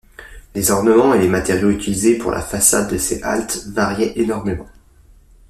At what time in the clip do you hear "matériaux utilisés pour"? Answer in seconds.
1.27-2.31